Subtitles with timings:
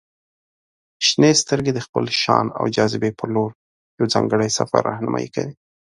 [1.07, 3.51] •شنې سترګې د خپل شان او جاذبې په لور
[3.97, 5.53] یو ځانګړی سفر رهنمائي کوي.